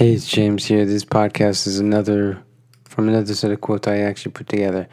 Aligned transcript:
Hey, 0.00 0.14
it's 0.14 0.26
James 0.26 0.64
here. 0.64 0.86
This 0.86 1.04
podcast 1.04 1.66
is 1.66 1.78
another 1.78 2.42
from 2.86 3.10
another 3.10 3.34
set 3.34 3.50
of 3.50 3.60
quotes 3.60 3.86
I 3.86 3.98
actually 3.98 4.32
put 4.32 4.48
together. 4.48 4.88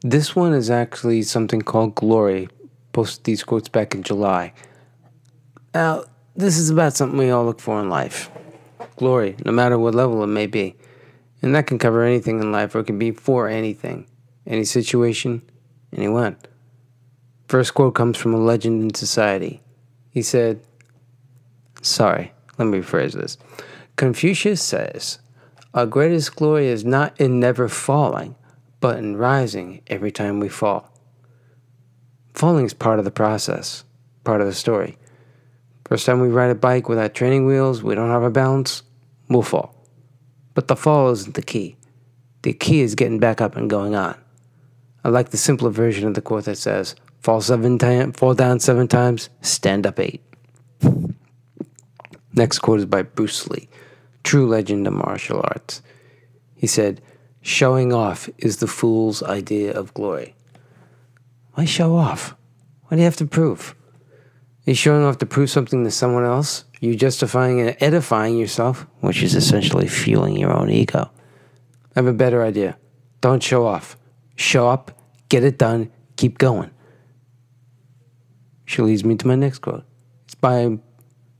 This 0.00 0.34
one 0.34 0.54
is 0.54 0.70
actually 0.70 1.22
something 1.22 1.62
called 1.62 1.94
Glory. 1.94 2.48
Posted 2.92 3.22
these 3.22 3.44
quotes 3.44 3.68
back 3.68 3.94
in 3.94 4.02
July. 4.02 4.52
Now, 5.72 6.02
this 6.34 6.58
is 6.58 6.68
about 6.68 6.94
something 6.94 7.16
we 7.16 7.30
all 7.30 7.44
look 7.44 7.60
for 7.60 7.80
in 7.80 7.90
life 7.90 8.28
glory, 8.96 9.36
no 9.44 9.52
matter 9.52 9.78
what 9.78 9.94
level 9.94 10.20
it 10.24 10.26
may 10.26 10.48
be. 10.48 10.74
And 11.42 11.54
that 11.54 11.68
can 11.68 11.78
cover 11.78 12.02
anything 12.02 12.40
in 12.40 12.50
life, 12.50 12.74
or 12.74 12.80
it 12.80 12.88
can 12.88 12.98
be 12.98 13.12
for 13.12 13.46
anything, 13.48 14.08
any 14.48 14.64
situation, 14.64 15.48
anyone. 15.96 16.36
First 17.46 17.74
quote 17.74 17.94
comes 17.94 18.18
from 18.18 18.34
a 18.34 18.38
legend 18.38 18.82
in 18.82 18.94
society. 18.94 19.62
He 20.10 20.22
said, 20.22 20.60
Sorry, 21.82 22.32
let 22.58 22.64
me 22.64 22.80
rephrase 22.80 23.12
this. 23.12 23.38
Confucius 24.00 24.62
says, 24.62 25.18
Our 25.74 25.84
greatest 25.84 26.34
glory 26.34 26.68
is 26.68 26.86
not 26.86 27.20
in 27.20 27.38
never 27.38 27.68
falling, 27.68 28.34
but 28.80 28.96
in 28.96 29.18
rising 29.18 29.82
every 29.88 30.10
time 30.10 30.40
we 30.40 30.48
fall. 30.48 30.90
Falling 32.32 32.64
is 32.64 32.72
part 32.72 32.98
of 32.98 33.04
the 33.04 33.10
process, 33.10 33.84
part 34.24 34.40
of 34.40 34.46
the 34.46 34.54
story. 34.54 34.96
First 35.84 36.06
time 36.06 36.18
we 36.18 36.28
ride 36.28 36.48
a 36.48 36.54
bike 36.54 36.88
without 36.88 37.12
training 37.12 37.44
wheels, 37.44 37.82
we 37.82 37.94
don't 37.94 38.08
have 38.08 38.22
a 38.22 38.30
balance, 38.30 38.84
we'll 39.28 39.42
fall. 39.42 39.74
But 40.54 40.68
the 40.68 40.76
fall 40.76 41.10
isn't 41.10 41.34
the 41.34 41.42
key. 41.42 41.76
The 42.40 42.54
key 42.54 42.80
is 42.80 42.94
getting 42.94 43.18
back 43.18 43.42
up 43.42 43.54
and 43.54 43.68
going 43.68 43.94
on. 43.94 44.16
I 45.04 45.10
like 45.10 45.28
the 45.28 45.36
simpler 45.36 45.68
version 45.68 46.08
of 46.08 46.14
the 46.14 46.22
quote 46.22 46.46
that 46.46 46.56
says, 46.56 46.96
fall 47.20 47.42
seven 47.42 47.76
times, 47.76 48.16
fall 48.16 48.32
down 48.32 48.60
seven 48.60 48.88
times, 48.88 49.28
stand 49.42 49.86
up 49.86 50.00
eight. 50.00 50.22
Next 52.32 52.60
quote 52.60 52.78
is 52.78 52.86
by 52.86 53.02
Bruce 53.02 53.46
Lee, 53.48 53.68
true 54.22 54.46
legend 54.46 54.86
of 54.86 54.92
martial 54.92 55.40
arts. 55.42 55.82
He 56.54 56.66
said, 56.66 57.00
Showing 57.42 57.92
off 57.92 58.28
is 58.38 58.58
the 58.58 58.66
fool's 58.66 59.22
idea 59.22 59.72
of 59.72 59.94
glory. 59.94 60.34
Why 61.54 61.64
show 61.64 61.96
off? 61.96 62.34
What 62.84 62.96
do 62.96 62.98
you 62.98 63.04
have 63.04 63.16
to 63.16 63.26
prove? 63.26 63.74
Are 64.66 64.70
you 64.70 64.74
showing 64.74 65.04
off 65.04 65.18
to 65.18 65.26
prove 65.26 65.48
something 65.48 65.84
to 65.84 65.90
someone 65.90 66.24
else? 66.24 66.64
Are 66.82 66.86
you 66.86 66.94
justifying 66.94 67.60
and 67.60 67.76
edifying 67.80 68.36
yourself, 68.36 68.86
which 69.00 69.22
is 69.22 69.34
essentially 69.34 69.88
fueling 69.88 70.36
your 70.36 70.52
own 70.52 70.70
ego? 70.70 71.10
I 71.96 71.98
have 72.00 72.06
a 72.06 72.12
better 72.12 72.42
idea. 72.42 72.76
Don't 73.20 73.42
show 73.42 73.66
off. 73.66 73.96
Show 74.36 74.68
up, 74.68 74.98
get 75.28 75.44
it 75.44 75.58
done, 75.58 75.90
keep 76.16 76.38
going. 76.38 76.70
She 78.66 78.82
leads 78.82 79.04
me 79.04 79.16
to 79.16 79.26
my 79.26 79.34
next 79.34 79.58
quote. 79.58 79.84
It's 80.26 80.34
by, 80.34 80.78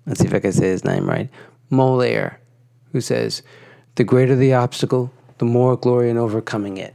let's 0.07 0.21
see 0.21 0.27
if 0.27 0.35
I 0.35 0.41
can 0.41 0.53
say 0.53 0.67
his 0.67 0.85
name 0.85 1.09
right, 1.09 1.31
Moliere, 1.71 2.40
who 2.93 3.01
says, 3.01 3.43
The 3.95 4.05
greater 4.05 4.37
the 4.37 4.55
obstacle, 4.55 5.13
the 5.39 5.45
more 5.45 5.77
glory 5.77 6.11
in 6.11 6.19
overcoming 6.19 6.77
it. 6.77 6.95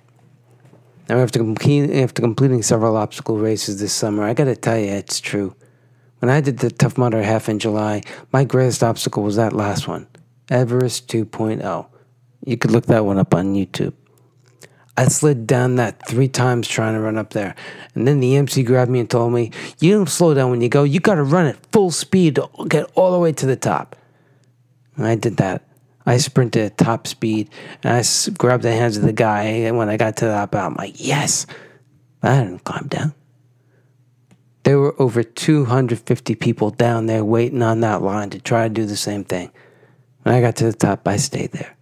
Now, 1.09 1.19
after, 1.19 1.39
complete, 1.39 1.91
after 1.91 2.21
completing 2.21 2.63
several 2.63 2.97
obstacle 2.97 3.37
races 3.37 3.79
this 3.79 3.93
summer, 3.93 4.23
I 4.23 4.33
gotta 4.33 4.55
tell 4.55 4.77
you, 4.79 4.91
it's 4.91 5.19
true. 5.19 5.55
When 6.19 6.31
I 6.31 6.41
did 6.41 6.59
the 6.59 6.71
Tough 6.71 6.97
Mudder 6.97 7.21
half 7.21 7.49
in 7.49 7.59
July, 7.59 8.01
my 8.31 8.43
greatest 8.43 8.83
obstacle 8.83 9.21
was 9.21 9.35
that 9.35 9.53
last 9.53 9.87
one, 9.87 10.07
Everest 10.49 11.07
2.0. 11.07 11.87
You 12.45 12.57
could 12.57 12.71
look 12.71 12.87
that 12.87 13.05
one 13.05 13.19
up 13.19 13.33
on 13.33 13.53
YouTube. 13.53 13.93
I 14.97 15.07
slid 15.09 15.45
down 15.45 15.75
that 15.75 16.07
three 16.07 16.29
times 16.29 16.67
trying 16.67 16.93
to 16.93 17.01
run 17.01 17.17
up 17.17 17.31
there. 17.31 17.53
And 17.93 18.07
then 18.07 18.21
the 18.21 18.35
MC 18.37 18.63
grabbed 18.63 18.89
me 18.89 19.01
and 19.01 19.09
told 19.09 19.33
me, 19.33 19.51
You 19.79 19.91
don't 19.91 20.09
slow 20.09 20.33
down 20.33 20.51
when 20.51 20.61
you 20.61 20.69
go, 20.69 20.83
you 20.83 20.99
gotta 20.99 21.23
run 21.23 21.47
at 21.47 21.71
full 21.71 21.91
speed 21.91 22.35
to 22.35 22.49
get 22.69 22.89
all 22.95 23.11
the 23.11 23.19
way 23.19 23.33
to 23.33 23.45
the 23.45 23.57
top. 23.57 23.95
And 24.95 25.05
I 25.05 25.15
did 25.15 25.37
that. 25.37 25.63
I 26.05 26.17
sprinted 26.17 26.65
at 26.65 26.77
top 26.77 27.07
speed 27.07 27.49
and 27.83 27.93
I 27.93 28.31
grabbed 28.37 28.63
the 28.63 28.71
hands 28.71 28.97
of 28.97 29.03
the 29.03 29.13
guy. 29.13 29.43
And 29.43 29.77
when 29.77 29.89
I 29.89 29.97
got 29.97 30.17
to 30.17 30.25
the 30.25 30.31
top, 30.31 30.55
I'm 30.55 30.75
like, 30.75 30.95
Yes! 30.97 31.45
I 32.21 32.43
didn't 32.43 32.63
climb 32.63 32.87
down. 32.87 33.13
There 34.63 34.79
were 34.79 34.99
over 34.99 35.21
250 35.21 36.35
people 36.35 36.71
down 36.71 37.05
there 37.05 37.23
waiting 37.23 37.61
on 37.61 37.81
that 37.81 38.01
line 38.01 38.31
to 38.31 38.39
try 38.39 38.67
to 38.67 38.73
do 38.73 38.85
the 38.85 38.97
same 38.97 39.23
thing. 39.23 39.51
When 40.23 40.33
I 40.33 40.41
got 40.41 40.55
to 40.55 40.65
the 40.65 40.73
top, 40.73 41.07
I 41.07 41.17
stayed 41.17 41.51
there. 41.51 41.77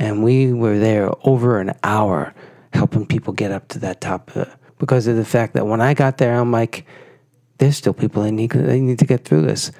And 0.00 0.24
we 0.24 0.52
were 0.52 0.78
there 0.78 1.10
over 1.22 1.60
an 1.60 1.74
hour 1.84 2.34
helping 2.72 3.06
people 3.06 3.32
get 3.32 3.52
up 3.52 3.68
to 3.68 3.78
that 3.80 4.00
top 4.00 4.32
uh, 4.34 4.46
because 4.78 5.06
of 5.06 5.16
the 5.16 5.24
fact 5.24 5.54
that 5.54 5.66
when 5.66 5.80
I 5.80 5.94
got 5.94 6.18
there, 6.18 6.34
I'm 6.34 6.50
like, 6.50 6.84
there's 7.58 7.76
still 7.76 7.94
people 7.94 8.24
that 8.24 8.32
need, 8.32 8.50
they 8.50 8.80
need 8.80 8.98
to 8.98 9.06
get 9.06 9.24
through 9.24 9.42
this. 9.42 9.70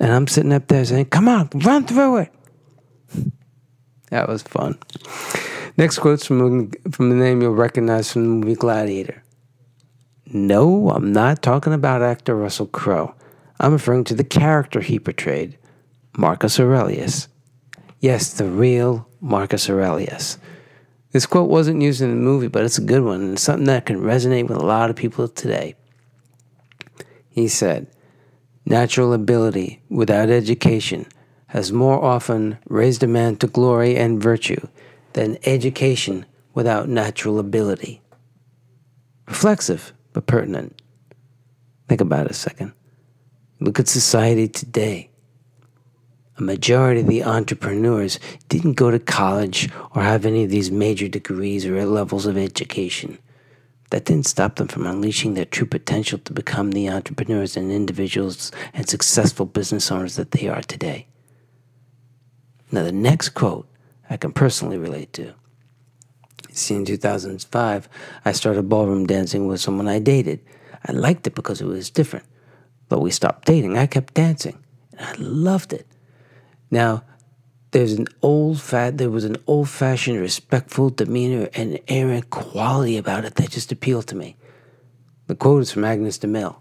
And 0.00 0.12
I'm 0.12 0.26
sitting 0.26 0.52
up 0.52 0.66
there 0.66 0.84
saying, 0.84 1.06
come 1.06 1.28
on, 1.28 1.48
run 1.54 1.84
through 1.86 2.18
it. 2.18 2.32
That 4.10 4.28
was 4.28 4.42
fun. 4.42 4.78
Next 5.76 5.98
quote's 5.98 6.26
from, 6.26 6.70
from 6.90 7.10
the 7.10 7.16
name 7.16 7.42
you'll 7.42 7.54
recognize 7.54 8.12
from 8.12 8.22
the 8.22 8.28
movie 8.28 8.54
Gladiator. 8.54 9.22
No, 10.26 10.90
I'm 10.90 11.12
not 11.12 11.42
talking 11.42 11.72
about 11.72 12.02
actor 12.02 12.34
Russell 12.34 12.66
Crowe. 12.66 13.14
I'm 13.60 13.72
referring 13.72 14.04
to 14.04 14.14
the 14.14 14.24
character 14.24 14.80
he 14.80 14.98
portrayed, 14.98 15.58
Marcus 16.16 16.58
Aurelius. 16.58 17.28
Yes, 18.00 18.32
the 18.32 18.44
real 18.44 19.08
Marcus 19.20 19.68
Aurelius. 19.68 20.38
This 21.12 21.26
quote 21.26 21.48
wasn't 21.48 21.82
used 21.82 22.02
in 22.02 22.10
the 22.10 22.16
movie, 22.16 22.48
but 22.48 22.64
it's 22.64 22.78
a 22.78 22.84
good 22.84 23.02
one 23.02 23.20
and 23.20 23.38
something 23.38 23.66
that 23.66 23.86
can 23.86 24.00
resonate 24.00 24.48
with 24.48 24.58
a 24.58 24.66
lot 24.66 24.90
of 24.90 24.96
people 24.96 25.28
today. 25.28 25.76
He 27.30 27.48
said, 27.48 27.86
Natural 28.66 29.12
ability 29.12 29.82
without 29.88 30.30
education 30.30 31.06
has 31.54 31.70
more 31.70 32.04
often 32.04 32.58
raised 32.68 33.04
a 33.04 33.06
man 33.06 33.36
to 33.36 33.46
glory 33.46 33.96
and 33.96 34.20
virtue 34.20 34.66
than 35.12 35.38
education 35.44 36.26
without 36.52 36.88
natural 36.88 37.38
ability. 37.38 38.02
Reflexive, 39.28 39.92
but 40.12 40.26
pertinent. 40.26 40.82
Think 41.88 42.00
about 42.00 42.26
it 42.26 42.32
a 42.32 42.34
second. 42.34 42.72
Look 43.60 43.78
at 43.78 43.86
society 43.86 44.48
today. 44.48 45.10
A 46.38 46.42
majority 46.42 47.02
of 47.02 47.06
the 47.06 47.22
entrepreneurs 47.22 48.18
didn't 48.48 48.72
go 48.72 48.90
to 48.90 48.98
college 48.98 49.70
or 49.94 50.02
have 50.02 50.26
any 50.26 50.42
of 50.42 50.50
these 50.50 50.72
major 50.72 51.06
degrees 51.06 51.64
or 51.64 51.86
levels 51.86 52.26
of 52.26 52.36
education. 52.36 53.16
That 53.90 54.06
didn't 54.06 54.26
stop 54.26 54.56
them 54.56 54.66
from 54.66 54.88
unleashing 54.88 55.34
their 55.34 55.44
true 55.44 55.68
potential 55.68 56.18
to 56.18 56.32
become 56.32 56.72
the 56.72 56.90
entrepreneurs 56.90 57.56
and 57.56 57.70
individuals 57.70 58.50
and 58.72 58.88
successful 58.88 59.46
business 59.46 59.92
owners 59.92 60.16
that 60.16 60.32
they 60.32 60.48
are 60.48 60.62
today. 60.62 61.06
Now, 62.74 62.82
the 62.82 62.90
next 62.90 63.30
quote 63.30 63.68
I 64.10 64.16
can 64.16 64.32
personally 64.32 64.78
relate 64.78 65.12
to. 65.12 65.34
See, 66.50 66.74
in 66.74 66.84
2005, 66.84 67.88
I 68.24 68.32
started 68.32 68.68
ballroom 68.68 69.06
dancing 69.06 69.46
with 69.46 69.60
someone 69.60 69.86
I 69.86 70.00
dated. 70.00 70.40
I 70.84 70.90
liked 70.90 71.24
it 71.28 71.36
because 71.36 71.60
it 71.60 71.66
was 71.66 71.88
different. 71.88 72.26
But 72.88 72.98
we 72.98 73.12
stopped 73.12 73.46
dating. 73.46 73.78
I 73.78 73.86
kept 73.86 74.14
dancing, 74.14 74.58
and 74.90 75.06
I 75.06 75.14
loved 75.18 75.72
it. 75.72 75.86
Now, 76.68 77.04
there's 77.70 77.92
an 77.92 78.08
old 78.22 78.60
fat 78.60 78.98
there 78.98 79.08
was 79.08 79.24
an 79.24 79.36
old 79.46 79.68
fashioned 79.68 80.18
respectful 80.20 80.90
demeanor 80.90 81.48
and 81.54 81.78
air 81.86 82.10
and 82.10 82.28
quality 82.28 82.96
about 82.96 83.24
it 83.24 83.36
that 83.36 83.50
just 83.50 83.70
appealed 83.70 84.08
to 84.08 84.16
me. 84.16 84.36
The 85.28 85.36
quote 85.36 85.62
is 85.62 85.70
from 85.70 85.84
Agnes 85.84 86.18
de 86.18 86.26
Mille, 86.26 86.60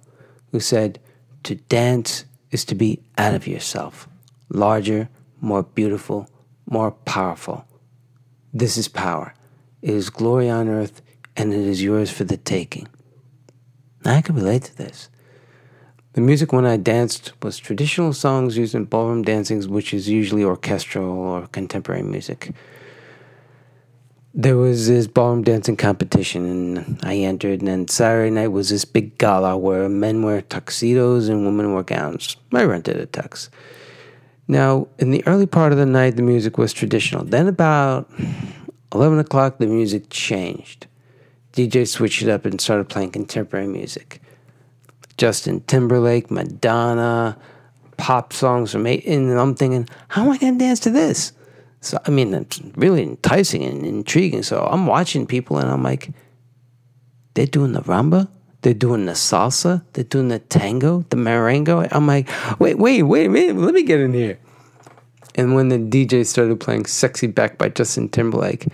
who 0.52 0.60
said, 0.60 1.00
To 1.44 1.56
dance 1.56 2.26
is 2.52 2.66
to 2.66 2.76
be 2.76 3.02
out 3.18 3.34
of 3.34 3.48
yourself, 3.48 4.08
larger, 4.50 5.10
more 5.44 5.64
beautiful, 5.64 6.30
more 6.66 6.92
powerful. 6.92 7.66
This 8.54 8.78
is 8.78 8.88
power. 8.88 9.34
It 9.82 9.90
is 9.90 10.10
glory 10.10 10.50
on 10.50 10.70
earth, 10.70 11.02
and 11.36 11.54
it 11.54 11.60
is 11.60 11.84
yours 11.84 12.10
for 12.10 12.24
the 12.24 12.38
taking. 12.38 12.88
Now, 14.06 14.16
I 14.16 14.22
can 14.22 14.36
relate 14.36 14.64
to 14.64 14.78
this. 14.78 15.10
The 16.14 16.22
music 16.22 16.54
when 16.54 16.66
I 16.66 16.78
danced 16.78 17.34
was 17.42 17.58
traditional 17.58 18.14
songs 18.14 18.56
used 18.56 18.76
in 18.76 18.86
ballroom 18.86 19.24
dancings, 19.24 19.68
which 19.68 19.94
is 19.94 20.08
usually 20.08 20.44
orchestral 20.44 21.12
or 21.12 21.48
contemporary 21.48 22.04
music. 22.04 22.52
There 24.34 24.58
was 24.58 24.88
this 24.88 25.08
ballroom 25.08 25.44
dancing 25.44 25.76
competition, 25.76 26.46
and 26.46 27.00
I 27.04 27.18
entered. 27.18 27.60
And 27.60 27.68
then 27.68 27.88
Saturday 27.88 28.30
night 28.30 28.50
was 28.50 28.70
this 28.70 28.86
big 28.86 29.18
gala 29.18 29.58
where 29.58 29.90
men 29.90 30.22
wear 30.24 30.42
tuxedos 30.42 31.28
and 31.28 31.46
women 31.46 31.74
wear 31.74 31.84
gowns. 31.84 32.38
I 32.54 32.64
rented 32.64 32.98
a 32.98 33.08
tux. 33.08 33.50
Now, 34.48 34.88
in 35.00 35.12
the 35.12 35.26
early 35.26 35.46
part 35.46 35.72
of 35.72 35.78
the 35.78 35.86
night, 35.86 36.16
the 36.16 36.22
music 36.22 36.58
was 36.58 36.74
traditional. 36.74 37.24
Then, 37.24 37.48
about 37.48 38.10
11 38.94 39.20
o'clock, 39.20 39.58
the 39.58 39.68
music 39.68 40.10
changed. 40.10 40.88
DJ 41.54 41.88
switched 41.88 42.22
it 42.22 42.30
up 42.30 42.46
and 42.46 42.60
started 42.60 42.90
playing 42.90 43.12
contemporary 43.12 43.68
music. 43.68 44.22
Justin 45.18 45.62
Timberlake, 45.62 46.32
Madonna, 46.32 47.38
pop 47.98 48.34
songs 48.34 48.72
from 48.72 48.88
eight, 48.88 49.06
and 49.06 49.32
I'm 49.40 49.56
thinking, 49.56 49.88
how 50.10 50.24
am 50.24 50.32
I 50.32 50.38
going 50.38 50.58
to 50.58 50.66
dance 50.66 50.80
to 50.82 50.90
this? 50.90 51.32
So 51.82 52.00
I 52.06 52.12
mean, 52.12 52.34
it's 52.34 52.62
really 52.76 53.04
enticing 53.04 53.64
and 53.64 53.86
intriguing. 53.86 54.44
So 54.44 54.66
I'm 54.66 54.88
watching 54.88 55.28
people, 55.28 55.58
and 55.58 55.70
I'm 55.70 55.84
like, 55.84 56.10
they're 57.34 57.46
doing 57.46 57.74
the 57.74 57.82
rumba, 57.82 58.30
they're 58.64 58.74
doing 58.74 59.06
the 59.06 59.12
salsa, 59.12 59.84
they're 59.94 60.04
doing 60.04 60.30
the 60.30 60.40
tango, 60.40 61.06
the 61.10 61.18
merengue. 61.18 61.88
I'm 61.92 62.08
like, 62.08 62.30
wait, 62.60 62.80
wait, 62.80 63.04
wait 63.04 63.30
minute, 63.30 63.58
let 63.58 63.74
me 63.74 63.84
get 63.84 64.00
in 64.00 64.14
here. 64.14 64.40
And 65.36 65.54
when 65.56 65.70
the 65.70 65.78
DJ 65.78 66.26
started 66.26 66.60
playing 66.60 66.86
Sexy 66.86 67.28
Back 67.28 67.58
by 67.58 67.70
Justin 67.70 68.10
Timberlake, 68.10 68.68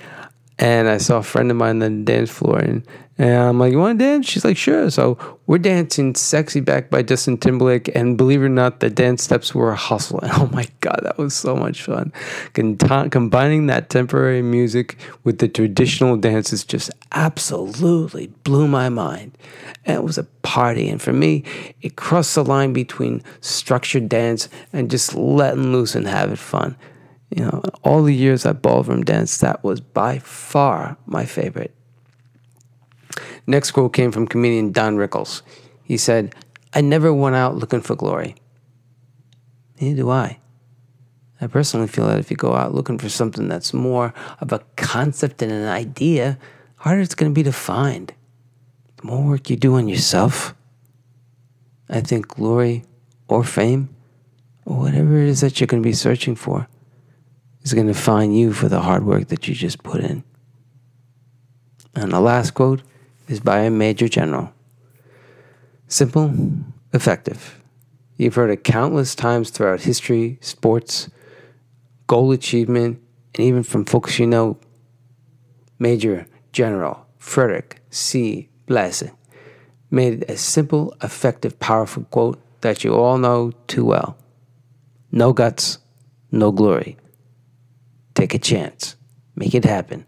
and 0.57 0.87
I 0.89 0.97
saw 0.97 1.17
a 1.17 1.23
friend 1.23 1.51
of 1.51 1.57
mine 1.57 1.81
on 1.81 2.05
the 2.05 2.11
dance 2.11 2.29
floor, 2.29 2.59
and, 2.59 2.85
and 3.19 3.35
I'm 3.35 3.59
like, 3.59 3.73
"You 3.73 3.79
want 3.79 3.99
to 3.99 4.05
dance?" 4.05 4.27
She's 4.27 4.45
like, 4.45 4.55
"Sure." 4.55 4.89
So 4.89 5.17
we're 5.45 5.57
dancing 5.57 6.15
"Sexy 6.15 6.61
Back" 6.61 6.89
by 6.89 7.03
Justin 7.03 7.37
Timberlake, 7.37 7.93
and 7.93 8.17
believe 8.17 8.41
it 8.41 8.45
or 8.45 8.49
not, 8.49 8.79
the 8.79 8.89
dance 8.89 9.23
steps 9.23 9.53
were 9.53 9.71
a 9.71 9.75
hustle. 9.75 10.21
And 10.21 10.31
oh 10.35 10.49
my 10.53 10.67
god, 10.79 11.01
that 11.03 11.17
was 11.17 11.35
so 11.35 11.53
much 11.53 11.83
fun! 11.83 12.13
combining 12.53 13.67
that 13.67 13.89
temporary 13.89 14.41
music 14.41 14.97
with 15.25 15.39
the 15.39 15.49
traditional 15.49 16.15
dances 16.15 16.63
just 16.63 16.91
absolutely 17.11 18.27
blew 18.45 18.69
my 18.69 18.87
mind. 18.87 19.37
And 19.83 19.97
it 19.97 20.03
was 20.03 20.17
a 20.17 20.23
party, 20.23 20.87
and 20.87 21.01
for 21.01 21.11
me, 21.11 21.43
it 21.81 21.97
crossed 21.97 22.35
the 22.35 22.43
line 22.45 22.71
between 22.71 23.21
structured 23.41 24.07
dance 24.07 24.47
and 24.71 24.89
just 24.89 25.13
letting 25.13 25.73
loose 25.73 25.93
and 25.93 26.07
having 26.07 26.37
fun. 26.37 26.77
You 27.35 27.43
know, 27.43 27.63
all 27.83 28.01
the 28.03 28.15
years 28.15 28.45
I 28.45 28.53
ballroom 28.53 29.03
danced, 29.03 29.41
that 29.41 29.61
was 29.61 29.81
by 29.81 30.19
far 30.19 30.97
my 31.05 31.25
favorite. 31.25 31.75
Next 33.47 33.71
quote 33.71 33.93
came 33.93 34.11
from 34.11 34.27
comedian 34.27 34.71
Don 34.71 34.97
Rickles. 34.97 35.41
He 35.83 35.97
said, 35.97 36.35
I 36.73 36.81
never 36.81 37.13
went 37.13 37.35
out 37.35 37.55
looking 37.55 37.81
for 37.81 37.95
glory. 37.95 38.35
Neither 39.79 40.03
do 40.03 40.09
I. 40.09 40.39
I 41.41 41.47
personally 41.47 41.87
feel 41.87 42.07
that 42.07 42.19
if 42.19 42.29
you 42.29 42.37
go 42.37 42.53
out 42.53 42.73
looking 42.73 42.97
for 42.97 43.09
something 43.09 43.47
that's 43.47 43.73
more 43.73 44.13
of 44.41 44.51
a 44.51 44.59
concept 44.75 45.41
and 45.41 45.51
an 45.51 45.67
idea, 45.67 46.37
harder 46.77 47.01
it's 47.01 47.15
going 47.15 47.31
to 47.31 47.35
be 47.35 47.43
to 47.43 47.53
find. 47.53 48.13
The 48.97 49.07
more 49.07 49.25
work 49.25 49.49
you 49.49 49.55
do 49.55 49.75
on 49.75 49.87
yourself, 49.87 50.53
I 51.89 52.01
think 52.01 52.27
glory 52.27 52.83
or 53.27 53.43
fame 53.43 53.95
or 54.65 54.77
whatever 54.77 55.17
it 55.17 55.29
is 55.29 55.41
that 55.41 55.59
you're 55.59 55.67
going 55.67 55.81
to 55.81 55.87
be 55.87 55.93
searching 55.93 56.35
for 56.35 56.67
is 57.63 57.73
going 57.73 57.87
to 57.87 57.93
find 57.93 58.37
you 58.37 58.53
for 58.53 58.67
the 58.67 58.81
hard 58.81 59.05
work 59.05 59.27
that 59.29 59.47
you 59.47 59.55
just 59.55 59.81
put 59.81 60.01
in. 60.01 60.23
And 61.95 62.11
the 62.11 62.19
last 62.19 62.53
quote 62.53 62.81
is 63.29 63.39
by 63.39 63.59
a 63.59 63.69
major 63.69 64.09
general 64.09 64.51
simple, 65.87 66.33
effective. 66.93 67.59
You've 68.17 68.35
heard 68.35 68.51
it 68.51 68.63
countless 68.63 69.15
times 69.15 69.49
throughout 69.49 69.81
history, 69.81 70.37
sports, 70.41 71.09
goal 72.07 72.31
achievement, 72.31 73.01
and 73.35 73.45
even 73.45 73.63
from 73.63 73.85
folks 73.85 74.19
you 74.19 74.27
know. 74.27 74.57
Major 75.79 76.27
General 76.51 77.05
Frederick 77.17 77.81
C. 77.89 78.49
Blaise 78.67 79.11
made 79.89 80.29
a 80.29 80.35
simple, 80.37 80.93
effective, 81.01 81.59
powerful 81.59 82.03
quote 82.05 82.39
that 82.61 82.83
you 82.83 82.93
all 82.93 83.17
know 83.17 83.51
too 83.67 83.85
well 83.85 84.17
No 85.11 85.33
guts, 85.33 85.79
no 86.31 86.51
glory. 86.51 86.97
Take 88.13 88.33
a 88.33 88.39
chance. 88.39 88.95
Make 89.35 89.55
it 89.55 89.63
happen. 89.63 90.05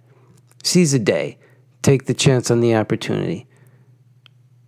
Seize 0.61 0.91
the 0.91 0.99
day. 0.99 1.37
Take 1.81 2.05
the 2.05 2.13
chance 2.13 2.51
on 2.51 2.59
the 2.59 2.75
opportunity. 2.75 3.47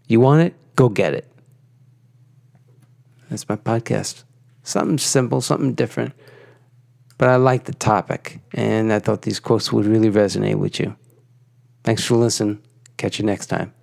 You 0.08 0.20
want 0.20 0.42
it? 0.42 0.56
Go 0.76 0.90
get 0.90 1.14
it. 1.14 1.32
That's 3.30 3.48
my 3.48 3.56
podcast. 3.56 4.24
Something 4.64 4.98
simple, 4.98 5.42
something 5.42 5.74
different. 5.74 6.14
But 7.18 7.30
I 7.30 7.36
like 7.36 7.66
the 7.66 7.74
topic, 7.74 8.40
and 8.54 8.92
I 8.92 9.00
thought 9.00 9.22
these 9.22 9.40
quotes 9.40 9.72
would 9.72 9.86
really 9.86 10.10
resonate 10.10 10.56
with 10.56 10.80
you. 10.80 10.96
Thanks 11.84 12.04
for 12.04 12.16
listening. 12.16 12.62
Catch 12.98 13.20
you 13.20 13.26
next 13.26 13.48
time. 13.48 13.74